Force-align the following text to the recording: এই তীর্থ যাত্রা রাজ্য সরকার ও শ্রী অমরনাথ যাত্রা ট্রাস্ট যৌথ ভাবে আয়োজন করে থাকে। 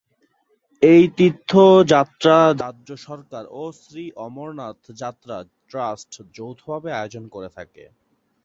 এই 0.81 1.03
তীর্থ 1.17 1.51
যাত্রা 1.93 2.35
রাজ্য 2.63 2.89
সরকার 3.07 3.43
ও 3.53 3.63
শ্রী 3.79 4.05
অমরনাথ 4.25 4.81
যাত্রা 5.01 5.37
ট্রাস্ট 5.69 6.11
যৌথ 6.35 6.59
ভাবে 6.67 6.89
আয়োজন 6.93 7.23
করে 7.35 7.49
থাকে। 7.57 7.83